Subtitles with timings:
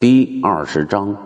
[0.00, 1.16] 第二十章：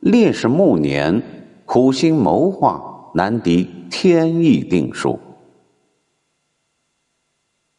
[0.00, 1.22] 烈士暮年，
[1.64, 5.18] 苦心谋划难敌天意定数。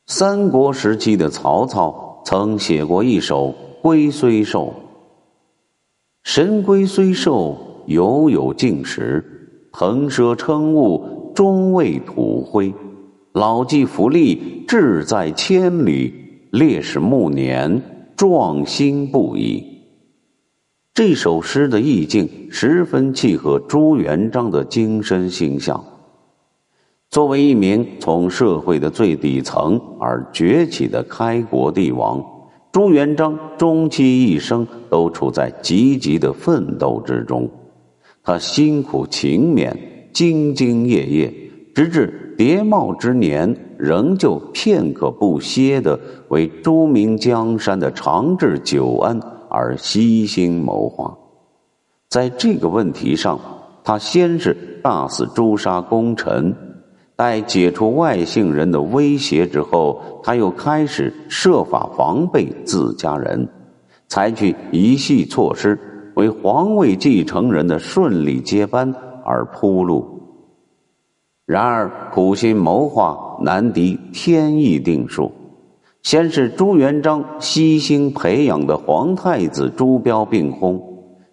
[0.08, 3.50] 三国时期的曹操曾写过一首
[3.84, 4.66] 《龟虽寿》
[6.26, 7.56] ：“神龟虽寿，
[7.86, 9.24] 犹有竟时；
[9.72, 12.74] 腾蛇乘雾，终未吐灰。
[13.34, 16.12] 老骥伏枥，志在千里；
[16.50, 17.80] 烈士暮年。”
[18.16, 19.73] 壮心不已。
[20.96, 25.84] 这首诗的意境十分契合朱元璋的精神形象。
[27.10, 32.24] 作为一名从社会的最底层而崛起的开国帝王，
[32.72, 37.50] 朱元璋终其一生都处在积极的奋斗之中。
[38.24, 39.76] 他辛苦勤勉，
[40.14, 41.34] 兢兢业业，
[41.74, 43.58] 直至迭茂之年。
[43.80, 49.20] 仍旧片刻不歇的为朱明江山的长治久安
[49.54, 51.16] 而悉心谋划，
[52.10, 53.40] 在这个问题上，
[53.84, 56.56] 他先是大肆诛杀功臣，
[57.16, 63.48] 待解除外姓人的威胁之后，他又开始设法防备自家人，
[64.08, 65.78] 采取一系措施，
[66.16, 68.92] 为皇位继承人的顺利接班
[69.24, 70.20] 而铺路。
[71.46, 75.32] 然而，苦心谋划难敌天意定数。
[76.04, 80.80] 先是朱元璋悉心培养的皇太子朱标病薨，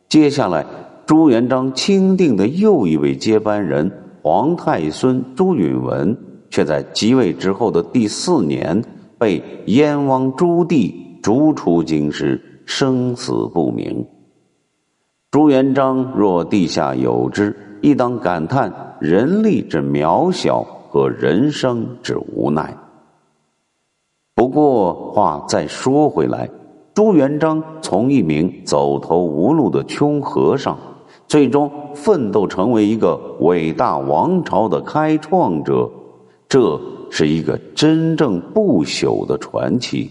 [0.08, 0.64] 接下来
[1.06, 3.90] 朱元璋钦定的又一位接班人
[4.22, 6.16] 皇太孙朱允文，
[6.50, 8.80] 却在即位之后的第四年
[9.18, 14.06] 被燕王朱棣逐出京师，生死不明。
[15.32, 18.72] 朱元璋若地下有知，亦当感叹。
[19.00, 22.76] 人力之渺小和人生之无奈。
[24.40, 26.48] 不过话再说回来，
[26.94, 30.78] 朱元璋从一名走投无路的穷和尚，
[31.28, 35.90] 最终奋斗成为一个伟大王朝的开创者，
[36.48, 36.80] 这
[37.10, 40.10] 是一个真正不朽的传奇。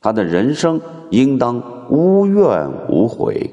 [0.00, 0.80] 他的人生
[1.10, 3.48] 应当无怨无悔。